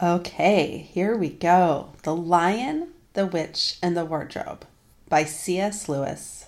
Okay, 0.00 0.88
here 0.92 1.16
we 1.16 1.28
go 1.28 1.90
The 2.04 2.14
Lion, 2.14 2.90
the 3.14 3.26
Witch, 3.26 3.78
and 3.82 3.96
the 3.96 4.04
Wardrobe 4.04 4.64
by 5.08 5.24
C.S. 5.24 5.88
Lewis. 5.88 6.46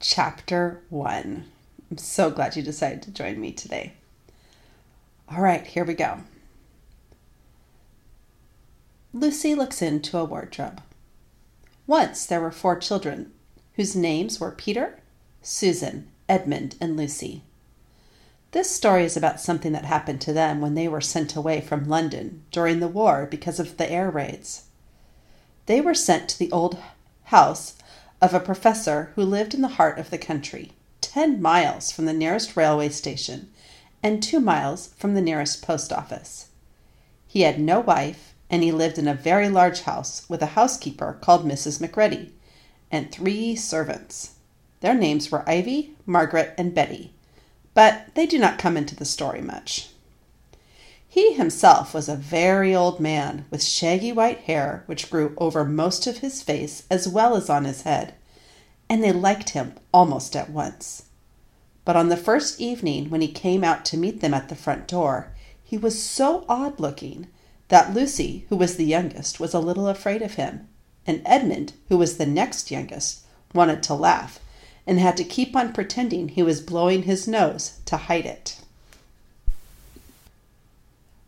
Chapter 0.00 0.82
1. 0.90 1.44
I'm 1.90 1.96
so 1.96 2.30
glad 2.30 2.54
you 2.54 2.62
decided 2.62 3.00
to 3.04 3.10
join 3.10 3.40
me 3.40 3.52
today. 3.52 3.94
All 5.30 5.40
right, 5.40 5.66
here 5.66 5.84
we 5.84 5.94
go. 5.94 6.18
Lucy 9.14 9.54
looks 9.54 9.80
into 9.80 10.18
a 10.18 10.24
wardrobe. 10.26 10.82
Once 11.86 12.26
there 12.26 12.42
were 12.42 12.50
four 12.50 12.76
children 12.76 13.32
whose 13.76 13.96
names 13.96 14.38
were 14.38 14.50
Peter, 14.50 15.00
Susan, 15.40 16.08
Edmund, 16.28 16.76
and 16.82 16.98
Lucy. 16.98 17.44
This 18.52 18.70
story 18.70 19.06
is 19.06 19.16
about 19.16 19.40
something 19.40 19.72
that 19.72 19.86
happened 19.86 20.20
to 20.20 20.32
them 20.34 20.60
when 20.60 20.74
they 20.74 20.86
were 20.86 21.00
sent 21.00 21.34
away 21.34 21.62
from 21.62 21.88
London 21.88 22.42
during 22.50 22.80
the 22.80 22.88
war 22.88 23.26
because 23.30 23.58
of 23.58 23.78
the 23.78 23.90
air 23.90 24.10
raids. 24.10 24.64
They 25.64 25.80
were 25.80 25.94
sent 25.94 26.28
to 26.28 26.38
the 26.38 26.52
old 26.52 26.76
house 27.24 27.72
of 28.20 28.34
a 28.34 28.40
professor 28.40 29.10
who 29.14 29.22
lived 29.22 29.54
in 29.54 29.62
the 29.62 29.78
heart 29.80 29.98
of 29.98 30.10
the 30.10 30.18
country, 30.18 30.72
ten 31.00 31.40
miles 31.40 31.90
from 31.90 32.04
the 32.04 32.12
nearest 32.12 32.54
railway 32.54 32.90
station 32.90 33.50
and 34.02 34.22
two 34.22 34.38
miles 34.38 34.88
from 34.98 35.14
the 35.14 35.22
nearest 35.22 35.62
post 35.62 35.90
office. 35.90 36.48
He 37.26 37.42
had 37.42 37.58
no 37.58 37.80
wife, 37.80 38.34
and 38.50 38.62
he 38.62 38.70
lived 38.70 38.98
in 38.98 39.08
a 39.08 39.14
very 39.14 39.48
large 39.48 39.80
house 39.80 40.28
with 40.28 40.42
a 40.42 40.54
housekeeper 40.58 41.16
called 41.22 41.48
Mrs. 41.48 41.80
Macready 41.80 42.34
and 42.90 43.10
three 43.10 43.56
servants. 43.56 44.32
Their 44.80 44.94
names 44.94 45.30
were 45.30 45.48
Ivy, 45.48 45.96
Margaret, 46.04 46.52
and 46.58 46.74
Betty 46.74 47.14
but 47.74 48.14
they 48.14 48.26
do 48.26 48.38
not 48.38 48.58
come 48.58 48.76
into 48.76 48.94
the 48.94 49.04
story 49.04 49.40
much. 49.40 49.88
He 51.08 51.34
himself 51.34 51.92
was 51.92 52.08
a 52.08 52.16
very 52.16 52.74
old 52.74 52.98
man 52.98 53.44
with 53.50 53.62
shaggy 53.62 54.12
white 54.12 54.40
hair 54.40 54.82
which 54.86 55.10
grew 55.10 55.34
over 55.36 55.64
most 55.64 56.06
of 56.06 56.18
his 56.18 56.42
face 56.42 56.84
as 56.90 57.06
well 57.06 57.36
as 57.36 57.50
on 57.50 57.64
his 57.64 57.82
head, 57.82 58.14
and 58.88 59.02
they 59.02 59.12
liked 59.12 59.50
him 59.50 59.74
almost 59.92 60.34
at 60.34 60.50
once. 60.50 61.04
But 61.84 61.96
on 61.96 62.08
the 62.08 62.16
first 62.16 62.60
evening 62.60 63.10
when 63.10 63.20
he 63.20 63.28
came 63.28 63.64
out 63.64 63.84
to 63.86 63.96
meet 63.96 64.20
them 64.20 64.32
at 64.32 64.48
the 64.48 64.54
front 64.54 64.86
door, 64.86 65.32
he 65.62 65.76
was 65.76 66.02
so 66.02 66.44
odd 66.48 66.78
looking 66.78 67.26
that 67.68 67.94
Lucy, 67.94 68.46
who 68.48 68.56
was 68.56 68.76
the 68.76 68.84
youngest, 68.84 69.40
was 69.40 69.54
a 69.54 69.58
little 69.58 69.88
afraid 69.88 70.22
of 70.22 70.34
him, 70.34 70.68
and 71.06 71.22
Edmund, 71.24 71.72
who 71.88 71.96
was 71.96 72.16
the 72.16 72.26
next 72.26 72.70
youngest, 72.70 73.20
wanted 73.54 73.82
to 73.82 73.94
laugh 73.94 74.38
and 74.86 74.98
had 74.98 75.16
to 75.16 75.24
keep 75.24 75.54
on 75.54 75.72
pretending 75.72 76.28
he 76.28 76.42
was 76.42 76.60
blowing 76.60 77.02
his 77.02 77.28
nose 77.28 77.78
to 77.86 77.96
hide 77.96 78.26
it. 78.26 78.60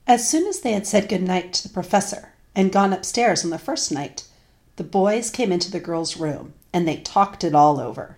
As 0.06 0.28
soon 0.28 0.46
as 0.46 0.60
they 0.60 0.72
had 0.72 0.86
said 0.86 1.08
good 1.08 1.22
night 1.22 1.52
to 1.54 1.62
the 1.62 1.72
professor 1.72 2.32
and 2.54 2.72
gone 2.72 2.92
upstairs 2.92 3.44
on 3.44 3.50
the 3.50 3.58
first 3.58 3.90
night, 3.90 4.24
the 4.76 4.84
boys 4.84 5.30
came 5.30 5.52
into 5.52 5.70
the 5.70 5.80
girls' 5.80 6.16
room 6.16 6.52
and 6.72 6.86
they 6.86 6.96
talked 6.96 7.44
it 7.44 7.54
all 7.54 7.80
over. 7.80 8.16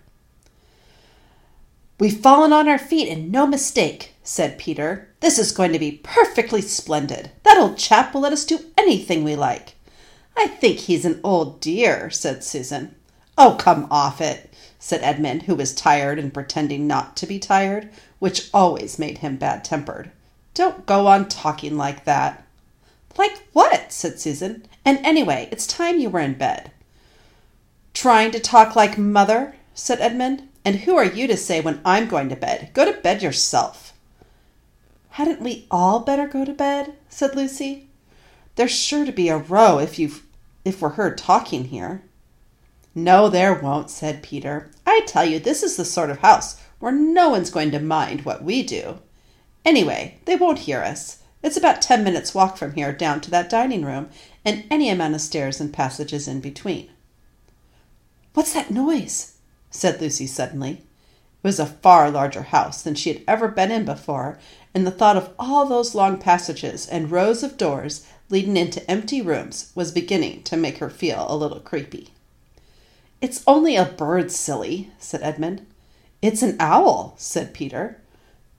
We've 1.98 2.18
fallen 2.18 2.52
on 2.52 2.68
our 2.68 2.78
feet 2.78 3.08
and 3.08 3.30
no 3.30 3.46
mistake, 3.46 4.14
said 4.22 4.58
Peter. 4.58 5.08
This 5.20 5.38
is 5.38 5.52
going 5.52 5.72
to 5.72 5.78
be 5.78 6.00
perfectly 6.02 6.60
splendid. 6.60 7.30
That 7.42 7.56
old 7.56 7.78
chap 7.78 8.12
will 8.12 8.22
let 8.22 8.32
us 8.32 8.44
do 8.44 8.58
anything 8.76 9.24
we 9.24 9.36
like. 9.36 9.74
I 10.36 10.48
think 10.48 10.78
he's 10.80 11.06
an 11.06 11.20
old 11.24 11.60
dear, 11.60 12.10
said 12.10 12.44
Susan. 12.44 12.94
Oh, 13.38 13.56
come 13.58 13.86
off 13.90 14.20
it 14.20 14.50
said 14.86 15.02
Edmund, 15.02 15.42
who 15.42 15.54
was 15.56 15.74
tired 15.74 16.16
and 16.16 16.32
pretending 16.32 16.86
not 16.86 17.16
to 17.16 17.26
be 17.26 17.40
tired, 17.40 17.88
which 18.20 18.50
always 18.54 19.00
made 19.00 19.18
him 19.18 19.36
bad 19.36 19.64
tempered. 19.64 20.12
Don't 20.54 20.86
go 20.86 21.08
on 21.08 21.28
talking 21.28 21.76
like 21.76 22.04
that. 22.04 22.46
Like 23.16 23.48
what? 23.52 23.92
said 23.92 24.20
Susan. 24.20 24.64
And 24.84 24.98
anyway, 24.98 25.48
it's 25.50 25.66
time 25.66 25.98
you 25.98 26.08
were 26.08 26.20
in 26.20 26.34
bed. 26.34 26.70
Trying 27.94 28.30
to 28.30 28.38
talk 28.38 28.76
like 28.76 28.96
mother, 28.96 29.56
said 29.74 30.00
Edmund. 30.00 30.48
And 30.64 30.76
who 30.76 30.96
are 30.96 31.04
you 31.04 31.26
to 31.26 31.36
say 31.36 31.60
when 31.60 31.80
I'm 31.84 32.06
going 32.06 32.28
to 32.28 32.36
bed? 32.36 32.70
Go 32.72 32.84
to 32.84 33.00
bed 33.00 33.22
yourself. 33.22 33.92
Hadn't 35.10 35.40
we 35.40 35.66
all 35.68 36.00
better 36.00 36.28
go 36.28 36.44
to 36.44 36.52
bed? 36.52 36.94
said 37.08 37.34
Lucy. 37.34 37.88
There's 38.54 38.70
sure 38.70 39.04
to 39.04 39.12
be 39.12 39.28
a 39.28 39.36
row 39.36 39.78
if 39.78 39.98
you 39.98 40.12
if 40.64 40.80
we're 40.80 40.90
heard 40.90 41.18
talking 41.18 41.64
here. 41.64 42.02
No, 42.98 43.28
there 43.28 43.52
won't, 43.52 43.90
said 43.90 44.22
Peter. 44.22 44.70
I 44.86 45.02
tell 45.06 45.26
you, 45.26 45.38
this 45.38 45.62
is 45.62 45.76
the 45.76 45.84
sort 45.84 46.08
of 46.08 46.20
house 46.20 46.58
where 46.78 46.92
no 46.92 47.28
one's 47.28 47.50
going 47.50 47.70
to 47.72 47.78
mind 47.78 48.24
what 48.24 48.42
we 48.42 48.62
do. 48.62 49.00
Anyway, 49.66 50.16
they 50.24 50.34
won't 50.34 50.60
hear 50.60 50.80
us. 50.80 51.18
It's 51.42 51.58
about 51.58 51.82
ten 51.82 52.02
minutes' 52.02 52.34
walk 52.34 52.56
from 52.56 52.72
here 52.72 52.94
down 52.94 53.20
to 53.20 53.30
that 53.32 53.50
dining 53.50 53.84
room, 53.84 54.08
and 54.46 54.64
any 54.70 54.88
amount 54.88 55.14
of 55.14 55.20
stairs 55.20 55.60
and 55.60 55.74
passages 55.74 56.26
in 56.26 56.40
between. 56.40 56.88
What's 58.32 58.54
that 58.54 58.70
noise? 58.70 59.34
said 59.70 60.00
Lucy 60.00 60.26
suddenly. 60.26 60.70
It 60.70 60.80
was 61.42 61.60
a 61.60 61.66
far 61.66 62.10
larger 62.10 62.44
house 62.44 62.80
than 62.80 62.94
she 62.94 63.12
had 63.12 63.22
ever 63.28 63.48
been 63.48 63.70
in 63.70 63.84
before, 63.84 64.38
and 64.74 64.86
the 64.86 64.90
thought 64.90 65.18
of 65.18 65.34
all 65.38 65.66
those 65.66 65.94
long 65.94 66.16
passages 66.16 66.88
and 66.88 67.10
rows 67.10 67.42
of 67.42 67.58
doors 67.58 68.06
leading 68.30 68.56
into 68.56 68.90
empty 68.90 69.20
rooms 69.20 69.70
was 69.74 69.92
beginning 69.92 70.44
to 70.44 70.56
make 70.56 70.78
her 70.78 70.88
feel 70.88 71.26
a 71.28 71.36
little 71.36 71.60
creepy. 71.60 72.14
It's 73.20 73.42
only 73.46 73.76
a 73.76 73.84
bird, 73.84 74.30
silly, 74.30 74.90
said 74.98 75.22
Edmund. 75.22 75.66
It's 76.20 76.42
an 76.42 76.56
owl, 76.60 77.14
said 77.16 77.54
Peter. 77.54 78.00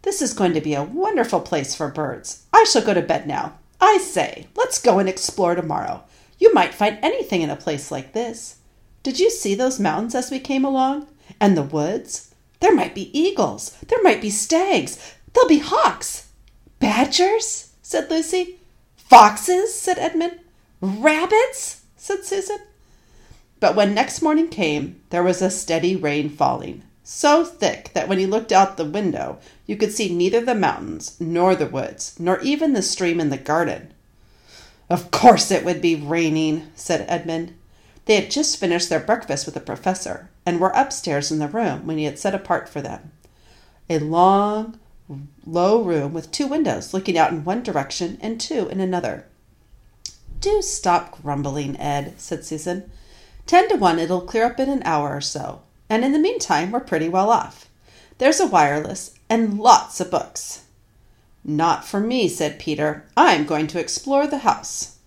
This 0.02 0.22
is 0.22 0.34
going 0.34 0.54
to 0.54 0.62
be 0.62 0.74
a 0.74 0.84
wonderful 0.84 1.42
place 1.42 1.76
for 1.76 1.90
birds. 1.90 2.46
I 2.54 2.64
shall 2.64 2.84
go 2.84 2.94
to 2.94 3.02
bed 3.02 3.28
now. 3.28 3.60
I 3.80 3.98
say, 3.98 4.48
let's 4.56 4.82
go 4.82 5.00
and 5.00 5.08
explore 5.08 5.54
tomorrow. 5.54 6.04
You 6.40 6.54
might 6.54 6.74
find 6.74 6.98
anything 7.02 7.42
in 7.42 7.50
a 7.50 7.56
place 7.56 7.92
like 7.92 8.14
this. 8.14 8.58
Did 9.04 9.20
you 9.20 9.30
see 9.30 9.54
those 9.54 9.80
mountains 9.80 10.16
as 10.16 10.32
we 10.32 10.40
came 10.40 10.66
along? 10.66 11.08
And 11.40 11.56
the 11.56 11.64
woods? 11.64 12.34
There 12.60 12.74
might 12.74 12.96
be 12.96 13.18
eagles. 13.18 13.78
There 13.88 14.02
might 14.02 14.22
be 14.22 14.30
stags. 14.30 15.16
There'll 15.34 15.50
be 15.50 15.60
hawks. 15.60 16.30
Badgers? 16.80 17.74
said 17.82 18.10
Lucy. 18.10 18.60
Foxes? 18.96 19.74
said 19.74 20.00
Edmund. 20.00 20.40
Rabbits? 20.82 21.84
said 21.96 22.26
Susan. 22.26 22.60
But 23.60 23.76
when 23.76 23.94
next 23.94 24.22
morning 24.22 24.50
came, 24.50 25.02
there 25.10 25.24
was 25.24 25.42
a 25.42 25.50
steady 25.50 25.96
rain 25.96 26.30
falling, 26.30 26.84
so 27.04 27.44
thick 27.44 27.92
that 27.94 28.08
when 28.08 28.20
he 28.20 28.26
looked 28.26 28.52
out 28.52 28.78
the 28.78 28.86
window, 28.86 29.40
you 29.66 29.76
could 29.76 29.92
see 29.92 30.14
neither 30.14 30.42
the 30.42 30.54
mountains, 30.54 31.16
nor 31.20 31.56
the 31.56 31.66
woods, 31.66 32.16
nor 32.20 32.40
even 32.42 32.74
the 32.74 32.82
stream 32.82 33.20
in 33.20 33.30
the 33.30 33.38
garden. 33.38 33.94
Of 34.90 35.12
course 35.12 35.50
it 35.52 35.66
would 35.66 35.82
be 35.82 35.96
raining, 35.96 36.68
said 36.76 37.06
Edmund. 37.10 37.54
They 38.06 38.16
had 38.16 38.32
just 38.32 38.58
finished 38.58 38.90
their 38.90 39.00
breakfast 39.00 39.46
with 39.46 39.56
the 39.56 39.60
professor, 39.60 40.30
and 40.46 40.60
were 40.60 40.72
upstairs 40.76 41.32
in 41.32 41.40
the 41.40 41.48
room 41.48 41.86
when 41.86 41.98
he 41.98 42.06
had 42.06 42.20
set 42.20 42.36
apart 42.36 42.70
for 42.70 42.82
them. 42.82 43.12
A 43.90 44.00
long, 44.00 44.80
low 45.46 45.82
room 45.82 46.14
with 46.14 46.32
two 46.32 46.48
windows 46.48 46.94
looking 46.94 47.18
out 47.18 47.32
in 47.32 47.44
one 47.44 47.64
direction 47.64 48.18
and 48.22 48.40
two 48.40 48.70
in 48.70 48.80
another. 48.80 49.26
Do 50.40 50.62
stop 50.62 51.22
grumbling, 51.22 51.78
Ed, 51.80 52.14
said 52.18 52.46
Susan. 52.46 52.90
Ten 53.48 53.70
to 53.70 53.76
one 53.76 53.98
it'll 53.98 54.22
clear 54.22 54.44
up 54.44 54.60
in 54.60 54.70
an 54.70 54.84
hour 54.84 55.16
or 55.16 55.22
so, 55.22 55.62
and 55.90 56.04
in 56.04 56.12
the 56.12 56.20
meantime 56.20 56.70
we're 56.70 56.82
pretty 56.82 57.08
well 57.08 57.30
off. 57.30 57.70
There's 58.18 58.42
a 58.42 58.46
wireless 58.46 59.16
and 59.30 59.58
lots 59.58 60.00
of 60.02 60.12
books. 60.12 60.66
Not 61.46 61.86
for 61.86 62.02
me, 62.02 62.28
said 62.28 62.60
Peter. 62.60 63.06
I'm 63.16 63.46
going 63.46 63.68
to 63.68 63.80
explore 63.80 64.28
the 64.28 64.40
house. 64.40 64.98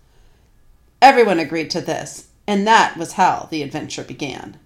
Everyone 1.03 1.39
agreed 1.39 1.71
to 1.71 1.83
this, 1.83 2.29
and 2.47 2.67
that 2.67 2.97
was 2.97 3.13
how 3.13 3.47
the 3.51 3.63
adventure 3.63 4.05
began. 4.05 4.59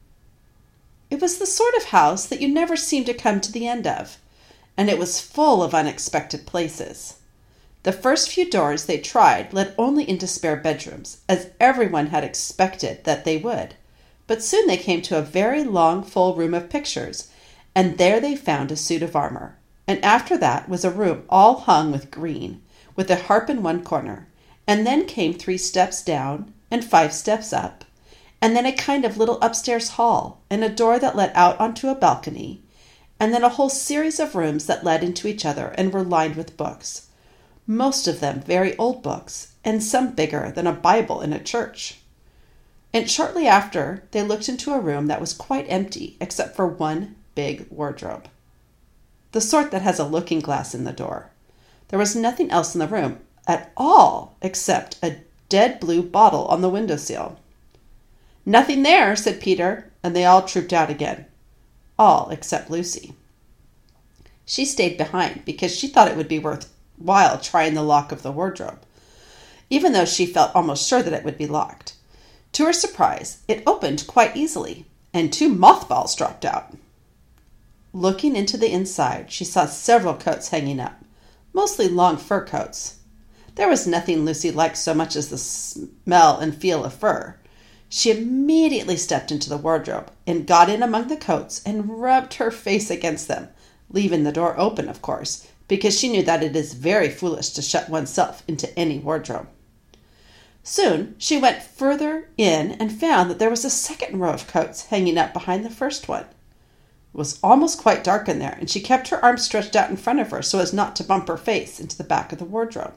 It 1.10 1.20
was 1.20 1.38
the 1.38 1.46
sort 1.46 1.74
of 1.74 1.86
house 1.86 2.26
that 2.26 2.40
you 2.40 2.48
never 2.48 2.76
seem 2.76 3.04
to 3.04 3.14
come 3.14 3.40
to 3.40 3.50
the 3.50 3.66
end 3.66 3.88
of, 3.88 4.18
and 4.76 4.88
it 4.88 4.98
was 4.98 5.20
full 5.20 5.62
of 5.64 5.74
unexpected 5.74 6.46
places. 6.46 7.18
The 7.84 7.92
first 7.92 8.30
few 8.30 8.48
doors 8.48 8.86
they 8.86 8.96
tried 8.96 9.52
led 9.52 9.75
only 9.76 10.08
into 10.08 10.26
spare 10.26 10.56
bedrooms, 10.56 11.19
as 11.28 11.48
everyone 11.60 12.06
had 12.06 12.25
expected 12.25 13.04
that 13.04 13.26
they 13.26 13.36
would. 13.36 13.75
But 14.26 14.42
soon 14.42 14.66
they 14.66 14.78
came 14.78 15.02
to 15.02 15.19
a 15.19 15.22
very 15.22 15.62
long, 15.64 16.02
full 16.02 16.34
room 16.34 16.54
of 16.54 16.70
pictures, 16.70 17.28
and 17.75 17.98
there 17.98 18.20
they 18.20 18.36
found 18.36 18.72
a 18.72 18.76
suit 18.76 19.02
of 19.02 19.14
armor. 19.14 19.58
And 19.86 20.02
after 20.02 20.38
that 20.38 20.66
was 20.66 20.82
a 20.82 20.90
room 20.90 21.25
all 21.28 21.56
hung 21.56 21.92
with 21.92 22.10
green, 22.10 22.62
with 22.96 23.10
a 23.10 23.16
harp 23.16 23.50
in 23.50 23.62
one 23.62 23.84
corner, 23.84 24.28
and 24.66 24.87
then 24.87 25.04
came 25.04 25.34
three 25.34 25.58
steps 25.58 26.02
down 26.02 26.54
and 26.70 26.82
five 26.82 27.12
steps 27.12 27.52
up, 27.52 27.84
and 28.40 28.56
then 28.56 28.64
a 28.64 28.72
kind 28.72 29.04
of 29.04 29.19
little 29.19 29.38
upstairs 29.42 29.90
hall, 29.90 30.40
and 30.48 30.64
a 30.64 30.70
door 30.70 30.98
that 30.98 31.16
led 31.16 31.32
out 31.34 31.60
onto 31.60 31.88
a 31.88 31.94
balcony, 31.94 32.62
and 33.20 33.34
then 33.34 33.44
a 33.44 33.50
whole 33.50 33.69
series 33.69 34.19
of 34.19 34.34
rooms 34.34 34.64
that 34.64 34.84
led 34.84 35.04
into 35.04 35.28
each 35.28 35.44
other 35.44 35.75
and 35.76 35.92
were 35.92 36.02
lined 36.02 36.37
with 36.37 36.56
books 36.56 37.08
most 37.66 38.06
of 38.06 38.20
them 38.20 38.40
very 38.40 38.76
old 38.76 39.02
books, 39.02 39.55
and 39.64 39.82
some 39.82 40.12
bigger 40.12 40.52
than 40.55 40.66
a 40.66 40.72
Bible 40.72 41.20
in 41.20 41.32
a 41.32 41.43
church. 41.43 42.00
And 42.93 43.11
shortly 43.11 43.46
after, 43.46 44.05
they 44.12 44.22
looked 44.22 44.49
into 44.49 44.72
a 44.72 44.81
room 44.81 45.06
that 45.06 45.20
was 45.20 45.32
quite 45.32 45.66
empty 45.69 46.16
except 46.20 46.55
for 46.55 46.66
one 46.66 47.16
big 47.34 47.66
wardrobe. 47.70 48.28
The 49.32 49.40
sort 49.40 49.70
that 49.72 49.82
has 49.82 49.99
a 49.99 50.05
looking 50.05 50.40
glass 50.40 50.75
in 50.75 50.84
the 50.84 50.93
door. 50.93 51.31
There 51.88 51.99
was 51.99 52.14
nothing 52.14 52.50
else 52.50 52.75
in 52.75 52.78
the 52.78 52.87
room 52.87 53.19
at 53.46 53.72
all 53.76 54.37
except 54.40 54.96
a 55.02 55.16
dead 55.49 55.81
blue 55.81 56.02
bottle 56.02 56.46
on 56.46 56.61
the 56.61 56.69
windowsill. 56.69 57.38
Nothing 58.46 58.82
there, 58.82 59.16
said 59.16 59.40
Peter, 59.40 59.90
and 60.02 60.14
they 60.14 60.25
all 60.25 60.43
trooped 60.43 60.72
out 60.72 60.90
again. 60.90 61.26
All 61.99 62.28
except 62.31 62.70
Lucy. 62.70 63.14
She 64.44 64.64
stayed 64.64 64.99
behind 64.99 65.44
because 65.44 65.75
she 65.75 65.88
thought 65.88 66.08
it 66.08 66.16
would 66.16 66.28
be 66.28 66.38
worthwhile 66.99 67.38
trying 67.38 67.75
the 67.75 67.82
lock 67.82 68.12
of 68.12 68.23
the 68.23 68.32
wardrobe, 68.32 68.81
even 69.70 69.93
though 69.93 70.05
she 70.05 70.26
felt 70.26 70.55
almost 70.55 70.88
sure 70.88 71.02
that 71.02 71.12
it 71.12 71.25
would 71.25 71.38
be 71.38 71.46
locked. 71.46 71.94
To 72.52 72.64
her 72.67 72.73
surprise, 72.73 73.38
it 73.49 73.62
opened 73.67 74.06
quite 74.06 74.37
easily, 74.37 74.87
and 75.12 75.32
two 75.32 75.49
mothballs 75.49 76.14
dropped 76.14 76.44
out. 76.44 76.76
Looking 77.93 78.37
into 78.37 78.56
the 78.56 78.73
inside, 78.73 79.31
she 79.31 79.44
saw 79.44 79.67
several 79.67 80.14
coats 80.14 80.49
hanging 80.49 80.81
up, 80.81 81.02
mostly 81.52 81.88
long 81.88 82.17
fur 82.17 82.44
coats. 82.44 82.97
There 83.55 83.69
was 83.69 83.87
nothing 83.87 84.25
Lucy 84.25 84.50
liked 84.50 84.76
so 84.76 84.94
much 84.94 85.14
as 85.14 85.29
the 85.29 85.38
smell 85.38 86.38
and 86.38 86.55
feel 86.55 86.85
of 86.85 86.94
fur. 86.94 87.37
She 87.88 88.11
immediately 88.11 88.97
stepped 88.97 89.31
into 89.31 89.49
the 89.49 89.56
wardrobe 89.56 90.11
and 90.26 90.47
got 90.47 90.69
in 90.69 90.82
among 90.82 91.08
the 91.08 91.17
coats 91.17 91.62
and 91.64 92.00
rubbed 92.00 92.35
her 92.35 92.50
face 92.50 92.90
against 92.90 93.29
them, 93.29 93.49
leaving 93.90 94.25
the 94.25 94.32
door 94.32 94.58
open, 94.58 94.88
of 94.88 95.00
course, 95.00 95.47
because 95.75 95.99
she 95.99 96.09
knew 96.09 96.23
that 96.23 96.41
it 96.41 96.55
is 96.55 96.73
very 96.73 97.11
foolish 97.11 97.50
to 97.50 97.61
shut 97.61 97.91
oneself 97.91 98.44
into 98.47 98.73
any 98.79 98.97
wardrobe. 98.97 99.49
Soon 100.62 101.17
she 101.19 101.37
went 101.37 101.65
further 101.65 102.29
in 102.38 102.71
and 102.79 102.93
found 102.93 103.29
that 103.29 103.41
there 103.41 103.50
was 103.50 103.65
a 103.65 103.71
second 103.71 104.21
row 104.21 104.31
of 104.31 104.47
coats 104.47 104.87
hanging 104.87 105.19
up 105.19 105.32
behind 105.32 105.65
the 105.65 105.71
first 105.71 106.06
one. 106.06 106.23
It 106.23 107.19
was 107.19 107.41
almost 107.43 107.82
quite 107.82 108.05
dark 108.05 108.29
in 108.29 108.38
there, 108.38 108.56
and 108.61 108.71
she 108.71 108.79
kept 108.79 109.09
her 109.09 109.23
arms 109.25 109.43
stretched 109.43 109.75
out 109.75 109.91
in 109.91 109.97
front 109.97 110.21
of 110.21 110.31
her 110.31 110.43
so 110.43 110.61
as 110.61 110.73
not 110.73 110.94
to 110.94 111.03
bump 111.03 111.26
her 111.26 111.37
face 111.37 111.81
into 111.81 111.99
the 111.99 112.05
back 112.05 112.31
of 112.32 112.38
the 112.38 112.44
wardrobe. 112.44 112.94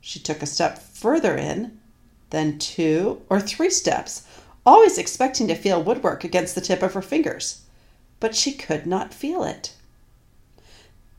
She 0.00 0.20
took 0.20 0.40
a 0.40 0.46
step 0.46 0.78
further 0.78 1.36
in, 1.36 1.80
then 2.30 2.60
two 2.60 3.22
or 3.28 3.40
three 3.40 3.70
steps, 3.70 4.22
always 4.64 4.98
expecting 4.98 5.48
to 5.48 5.56
feel 5.56 5.82
woodwork 5.82 6.22
against 6.22 6.54
the 6.54 6.60
tip 6.60 6.80
of 6.80 6.94
her 6.94 7.02
fingers, 7.02 7.62
but 8.20 8.36
she 8.36 8.52
could 8.52 8.86
not 8.86 9.12
feel 9.12 9.42
it. 9.42 9.72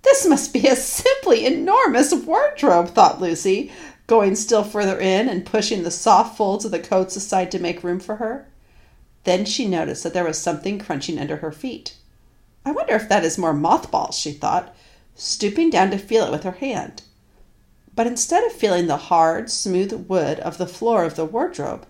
This 0.03 0.27
must 0.27 0.53
be 0.53 0.67
a 0.67 0.75
simply 0.75 1.45
enormous 1.45 2.13
wardrobe, 2.13 2.89
thought 2.89 3.21
Lucy, 3.21 3.71
going 4.05 4.35
still 4.35 4.63
further 4.63 4.99
in 4.99 5.29
and 5.29 5.45
pushing 5.45 5.83
the 5.83 5.91
soft 5.91 6.37
folds 6.37 6.65
of 6.65 6.71
the 6.71 6.79
coats 6.79 7.15
aside 7.15 7.51
to 7.51 7.59
make 7.59 7.83
room 7.83 7.99
for 7.99 8.17
her. 8.17 8.47
Then 9.23 9.45
she 9.45 9.67
noticed 9.67 10.03
that 10.03 10.13
there 10.13 10.25
was 10.25 10.37
something 10.37 10.77
crunching 10.77 11.17
under 11.17 11.37
her 11.37 11.51
feet. 11.51 11.95
I 12.65 12.71
wonder 12.71 12.93
if 12.95 13.07
that 13.09 13.23
is 13.23 13.37
more 13.37 13.53
mothballs, 13.53 14.17
she 14.17 14.33
thought, 14.33 14.75
stooping 15.15 15.69
down 15.69 15.91
to 15.91 15.97
feel 15.97 16.25
it 16.25 16.31
with 16.31 16.43
her 16.43 16.51
hand. 16.51 17.03
But 17.95 18.07
instead 18.07 18.43
of 18.43 18.51
feeling 18.51 18.87
the 18.87 18.97
hard, 18.97 19.49
smooth 19.49 20.07
wood 20.09 20.39
of 20.39 20.57
the 20.57 20.67
floor 20.67 21.05
of 21.05 21.15
the 21.15 21.25
wardrobe, 21.25 21.85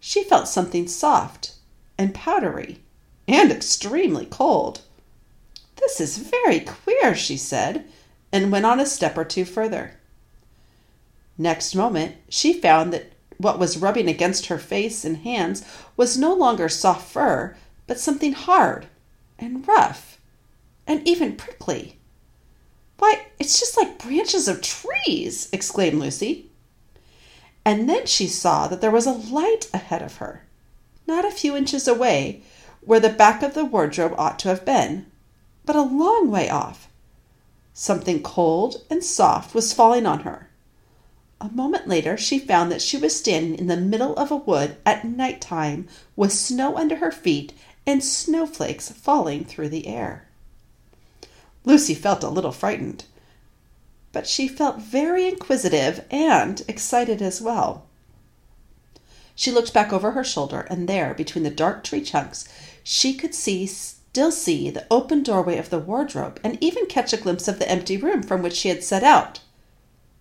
she 0.00 0.24
felt 0.24 0.48
something 0.48 0.88
soft 0.88 1.52
and 1.98 2.14
powdery 2.14 2.80
and 3.28 3.52
extremely 3.52 4.26
cold. 4.26 4.80
This 5.76 6.00
is 6.00 6.18
very 6.18 6.60
queer, 6.60 7.14
she 7.14 7.36
said, 7.36 7.84
and 8.32 8.50
went 8.50 8.66
on 8.66 8.80
a 8.80 8.86
step 8.86 9.16
or 9.16 9.24
two 9.24 9.44
further. 9.44 9.92
Next 11.38 11.74
moment, 11.74 12.16
she 12.28 12.52
found 12.52 12.92
that 12.92 13.12
what 13.38 13.58
was 13.58 13.76
rubbing 13.76 14.08
against 14.08 14.46
her 14.46 14.58
face 14.58 15.04
and 15.04 15.18
hands 15.18 15.64
was 15.96 16.16
no 16.16 16.32
longer 16.32 16.68
soft 16.68 17.10
fur, 17.10 17.56
but 17.86 18.00
something 18.00 18.32
hard 18.32 18.86
and 19.38 19.66
rough 19.68 20.18
and 20.86 21.06
even 21.06 21.36
prickly. 21.36 21.98
Why, 22.98 23.26
it's 23.38 23.60
just 23.60 23.76
like 23.76 23.98
branches 23.98 24.48
of 24.48 24.62
trees, 24.62 25.48
exclaimed 25.52 25.98
Lucy. 25.98 26.50
And 27.64 27.88
then 27.88 28.06
she 28.06 28.26
saw 28.26 28.68
that 28.68 28.80
there 28.80 28.90
was 28.90 29.06
a 29.06 29.12
light 29.12 29.68
ahead 29.74 30.02
of 30.02 30.16
her, 30.16 30.44
not 31.06 31.24
a 31.24 31.30
few 31.30 31.56
inches 31.56 31.86
away, 31.86 32.42
where 32.80 33.00
the 33.00 33.10
back 33.10 33.42
of 33.42 33.54
the 33.54 33.64
wardrobe 33.64 34.14
ought 34.16 34.38
to 34.38 34.48
have 34.48 34.64
been, 34.64 35.06
but 35.66 35.76
a 35.76 35.82
long 35.82 36.30
way 36.30 36.48
off. 36.48 36.88
Something 37.74 38.22
cold 38.22 38.82
and 38.88 39.04
soft 39.04 39.54
was 39.54 39.74
falling 39.74 40.06
on 40.06 40.20
her. 40.20 40.48
A 41.40 41.50
moment 41.50 41.86
later, 41.86 42.16
she 42.16 42.38
found 42.38 42.72
that 42.72 42.80
she 42.80 42.96
was 42.96 43.14
standing 43.14 43.58
in 43.58 43.66
the 43.66 43.76
middle 43.76 44.14
of 44.14 44.30
a 44.30 44.36
wood 44.36 44.76
at 44.86 45.04
night 45.04 45.42
time 45.42 45.86
with 46.16 46.32
snow 46.32 46.76
under 46.78 46.96
her 46.96 47.12
feet 47.12 47.52
and 47.86 48.02
snowflakes 48.02 48.90
falling 48.90 49.44
through 49.44 49.68
the 49.68 49.86
air. 49.86 50.26
Lucy 51.64 51.94
felt 51.94 52.22
a 52.22 52.30
little 52.30 52.52
frightened, 52.52 53.04
but 54.12 54.26
she 54.26 54.48
felt 54.48 54.78
very 54.78 55.28
inquisitive 55.28 56.04
and 56.10 56.62
excited 56.68 57.20
as 57.20 57.42
well. 57.42 57.84
She 59.34 59.52
looked 59.52 59.74
back 59.74 59.92
over 59.92 60.12
her 60.12 60.24
shoulder, 60.24 60.66
and 60.70 60.88
there, 60.88 61.12
between 61.12 61.44
the 61.44 61.50
dark 61.50 61.84
tree 61.84 62.02
trunks, 62.02 62.48
she 62.82 63.12
could 63.12 63.34
see 63.34 63.66
still 64.16 64.32
see 64.32 64.70
the 64.70 64.86
open 64.90 65.22
doorway 65.22 65.58
of 65.58 65.68
the 65.68 65.78
wardrobe 65.78 66.40
and 66.42 66.56
even 66.62 66.86
catch 66.86 67.12
a 67.12 67.18
glimpse 67.18 67.48
of 67.48 67.58
the 67.58 67.70
empty 67.70 67.98
room 67.98 68.22
from 68.22 68.40
which 68.40 68.54
she 68.54 68.70
had 68.70 68.82
set 68.82 69.02
out. 69.02 69.40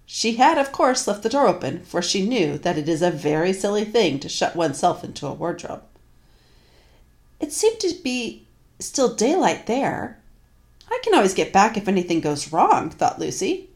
She 0.06 0.36
had, 0.36 0.58
of 0.58 0.74
course, 0.74 1.08
left 1.08 1.24
the 1.24 1.30
door 1.30 1.48
open, 1.48 1.82
for 1.86 2.02
she 2.02 2.28
knew 2.28 2.58
that 2.58 2.78
it 2.78 2.90
is 2.90 3.02
a 3.02 3.10
very 3.10 3.54
silly 3.54 3.86
thing 3.86 4.20
to 4.20 4.28
shut 4.28 4.54
oneself 4.54 5.02
into 5.06 5.26
a 5.26 5.34
wardrobe. 5.34 5.82
It 7.40 7.54
seemed 7.54 7.80
to 7.80 7.96
be 8.04 8.46
still 8.80 9.16
daylight 9.16 9.66
there. 9.66 10.20
I 10.90 11.00
can 11.02 11.16
always 11.16 11.34
get 11.34 11.54
back 11.54 11.78
if 11.78 11.88
anything 11.88 12.20
goes 12.20 12.52
wrong, 12.52 12.90
thought 12.90 13.18
Lucy. 13.18 13.70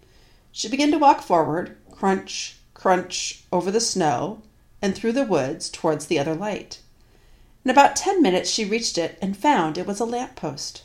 She 0.51 0.67
began 0.67 0.91
to 0.91 0.97
walk 0.97 1.21
forward, 1.21 1.77
crunch, 1.91 2.57
crunch, 2.73 3.45
over 3.53 3.71
the 3.71 3.79
snow 3.79 4.41
and 4.81 4.93
through 4.93 5.13
the 5.13 5.23
woods 5.23 5.69
towards 5.69 6.07
the 6.07 6.19
other 6.19 6.35
light. 6.35 6.81
In 7.65 7.71
about 7.71 7.95
ten 7.95 8.21
minutes 8.21 8.49
she 8.49 8.63
reached 8.63 8.97
it 8.97 9.17
and 9.21 9.35
found 9.35 9.77
it 9.77 9.85
was 9.85 9.99
a 9.99 10.05
lamp 10.05 10.35
post. 10.35 10.83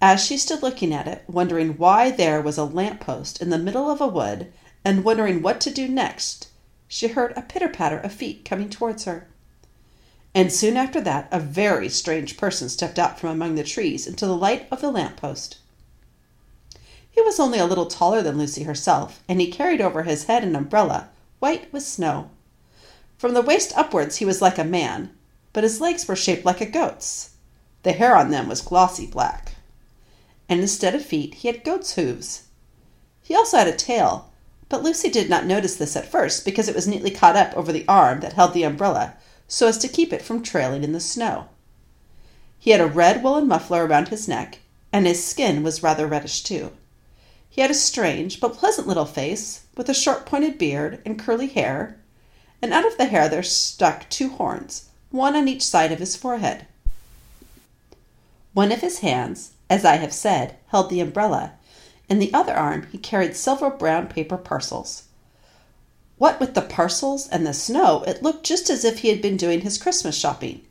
As 0.00 0.24
she 0.24 0.38
stood 0.38 0.62
looking 0.62 0.94
at 0.94 1.08
it, 1.08 1.24
wondering 1.26 1.76
why 1.76 2.12
there 2.12 2.40
was 2.40 2.56
a 2.56 2.64
lamp 2.64 3.00
post 3.00 3.42
in 3.42 3.50
the 3.50 3.58
middle 3.58 3.90
of 3.90 4.00
a 4.00 4.06
wood, 4.06 4.52
and 4.84 5.02
wondering 5.02 5.42
what 5.42 5.60
to 5.62 5.70
do 5.70 5.88
next, 5.88 6.48
she 6.86 7.08
heard 7.08 7.32
a 7.36 7.42
pitter 7.42 7.68
patter 7.68 7.98
of 7.98 8.12
feet 8.12 8.44
coming 8.44 8.70
towards 8.70 9.04
her. 9.04 9.26
And 10.32 10.52
soon 10.52 10.76
after 10.76 11.00
that, 11.00 11.26
a 11.32 11.40
very 11.40 11.88
strange 11.88 12.36
person 12.36 12.68
stepped 12.68 12.98
out 12.98 13.18
from 13.18 13.30
among 13.30 13.56
the 13.56 13.64
trees 13.64 14.06
into 14.06 14.26
the 14.26 14.36
light 14.36 14.68
of 14.70 14.80
the 14.80 14.92
lamp 14.92 15.16
post. 15.16 15.58
He 17.10 17.20
was 17.20 17.40
only 17.40 17.58
a 17.58 17.66
little 17.66 17.86
taller 17.86 18.22
than 18.22 18.38
Lucy 18.38 18.62
herself, 18.62 19.24
and 19.28 19.40
he 19.40 19.50
carried 19.50 19.80
over 19.80 20.04
his 20.04 20.24
head 20.24 20.44
an 20.44 20.54
umbrella, 20.54 21.08
white 21.40 21.72
with 21.72 21.82
snow. 21.82 22.30
From 23.16 23.34
the 23.34 23.42
waist 23.42 23.76
upwards 23.76 24.18
he 24.18 24.24
was 24.24 24.40
like 24.40 24.58
a 24.58 24.64
man, 24.64 25.10
but 25.58 25.64
his 25.64 25.80
legs 25.80 26.06
were 26.06 26.14
shaped 26.14 26.44
like 26.44 26.60
a 26.60 26.66
goat's. 26.66 27.30
The 27.82 27.90
hair 27.90 28.14
on 28.14 28.30
them 28.30 28.48
was 28.48 28.60
glossy 28.60 29.08
black 29.08 29.56
and 30.48 30.60
instead 30.60 30.94
of 30.94 31.04
feet 31.04 31.34
he 31.34 31.48
had 31.48 31.64
goat's 31.64 31.94
hooves. 31.94 32.44
He 33.22 33.34
also 33.34 33.56
had 33.56 33.66
a 33.66 33.74
tail, 33.74 34.30
but 34.68 34.84
Lucy 34.84 35.10
did 35.10 35.28
not 35.28 35.46
notice 35.46 35.74
this 35.74 35.96
at 35.96 36.10
first 36.10 36.44
because 36.44 36.68
it 36.68 36.74
was 36.74 36.86
neatly 36.86 37.10
caught 37.10 37.36
up 37.36 37.56
over 37.56 37.72
the 37.72 37.84
arm 37.88 38.20
that 38.20 38.34
held 38.34 38.54
the 38.54 38.62
umbrella 38.62 39.14
so 39.46 39.66
as 39.66 39.78
to 39.78 39.88
keep 39.88 40.12
it 40.12 40.22
from 40.22 40.44
trailing 40.44 40.84
in 40.84 40.92
the 40.92 41.00
snow. 41.00 41.48
He 42.58 42.70
had 42.70 42.80
a 42.80 42.86
red 42.86 43.24
woolen 43.24 43.48
muffler 43.48 43.84
around 43.84 44.08
his 44.08 44.28
neck, 44.28 44.58
and 44.92 45.06
his 45.06 45.24
skin 45.24 45.64
was 45.64 45.82
rather 45.82 46.06
reddish 46.06 46.44
too. 46.44 46.70
He 47.50 47.62
had 47.62 47.70
a 47.72 47.74
strange 47.74 48.40
but 48.40 48.54
pleasant 48.54 48.86
little 48.86 49.06
face, 49.06 49.62
with 49.76 49.88
a 49.88 49.94
short 49.94 50.24
pointed 50.24 50.56
beard 50.56 51.02
and 51.04 51.18
curly 51.18 51.48
hair, 51.48 51.98
and 52.62 52.72
out 52.72 52.86
of 52.86 52.96
the 52.96 53.06
hair 53.06 53.28
there 53.28 53.42
stuck 53.42 54.08
two 54.08 54.30
horns, 54.30 54.87
one 55.10 55.34
on 55.34 55.48
each 55.48 55.62
side 55.62 55.92
of 55.92 55.98
his 55.98 56.16
forehead. 56.16 56.66
One 58.52 58.72
of 58.72 58.80
his 58.80 58.98
hands, 58.98 59.52
as 59.70 59.84
I 59.84 59.96
have 59.96 60.12
said, 60.12 60.56
held 60.68 60.90
the 60.90 61.00
umbrella. 61.00 61.52
In 62.08 62.18
the 62.18 62.32
other 62.34 62.54
arm 62.54 62.86
he 62.90 62.98
carried 62.98 63.36
several 63.36 63.70
brown 63.70 64.08
paper 64.08 64.36
parcels. 64.36 65.04
What 66.16 66.40
with 66.40 66.54
the 66.54 66.62
parcels 66.62 67.28
and 67.28 67.46
the 67.46 67.54
snow, 67.54 68.02
it 68.06 68.22
looked 68.22 68.44
just 68.44 68.68
as 68.70 68.84
if 68.84 68.98
he 68.98 69.08
had 69.08 69.22
been 69.22 69.36
doing 69.36 69.60
his 69.60 69.78
Christmas 69.78 70.16
shopping. 70.16 70.62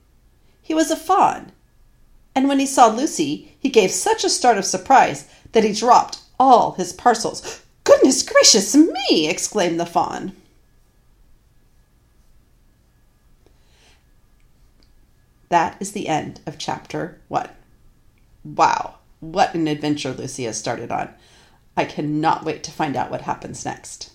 He 0.62 0.74
was 0.74 0.92
a 0.92 0.98
faun, 0.98 1.52
and 2.36 2.48
when 2.48 2.60
he 2.60 2.66
saw 2.66 2.88
Lucy, 2.88 3.56
he 3.60 3.70
gave 3.70 3.92
such 3.92 4.24
a 4.24 4.30
start 4.30 4.58
of 4.58 4.66
surprise 4.66 5.26
that 5.54 5.64
he 5.64 5.74
dropped 5.74 6.20
all 6.40 6.74
his 6.74 6.94
parcels. 6.94 7.62
Goodness 7.84 8.22
gracious 8.22 8.76
me! 8.76 9.28
exclaimed 9.28 9.80
the 9.80 9.86
faun. 9.86 10.36
That 15.50 15.78
is 15.80 15.92
the 15.92 16.08
end 16.08 16.42
of 16.46 16.58
chapter 16.58 17.22
one. 17.28 17.50
Wow, 18.44 18.96
what 19.20 19.54
an 19.54 19.68
adventure 19.68 20.14
Lucy 20.14 20.44
has 20.44 20.58
started 20.58 20.92
on. 20.92 21.14
I 21.76 21.86
cannot 21.86 22.44
wait 22.44 22.64
to 22.64 22.72
find 22.72 22.96
out 22.96 23.12
what 23.12 23.22
happens 23.22 23.64
next. 23.66 24.12